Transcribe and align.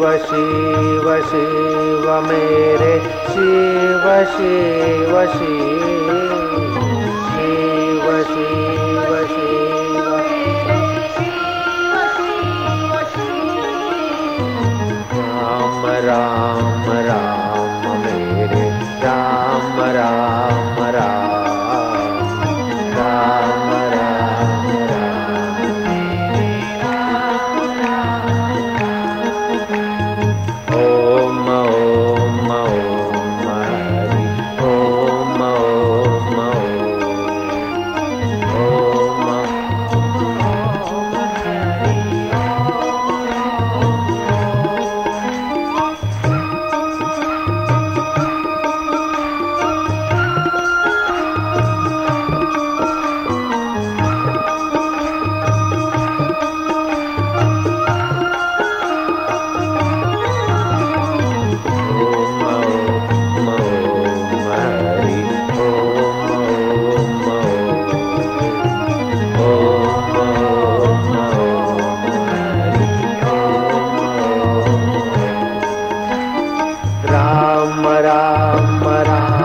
शिव 0.00 0.16
शिव 0.16 1.14
शिव 1.30 2.06
मेरे। 2.20 2.98
शिव 3.28 4.06
शिव 4.36 5.12
शिव 5.32 6.06
शिव 7.28 8.22
शिव 8.22 8.89
राम 77.12 77.86
राम 77.86 78.84
राम। 78.88 79.39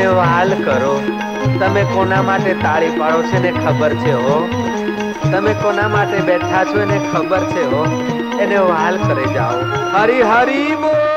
મને 0.00 0.08
વાલ 0.08 0.48
કરો. 0.48 1.02
તમે 1.60 1.82
કોના 1.82 2.22
માટે 2.22 2.54
તાળી 2.54 2.90
પાડો 2.90 3.22
છે 3.22 3.38
ને 3.38 3.52
ખબર 3.52 3.94
છે, 3.94 4.12
હો? 4.12 4.48
તમે 5.32 5.54
કોના 5.54 5.88
માટે 5.88 6.18
બેઠા 6.18 6.64
છો 6.64 6.80
એને 6.80 7.00
ખબર 7.12 7.40
છે, 7.40 7.64
હો? 7.64 8.02
એને 8.40 8.56
વાલ 8.56 8.96
કરી 8.96 9.34
જાઓ. 9.34 9.52
હરી 9.92 10.22
હરી 10.22 10.76
બોલ. 10.76 11.09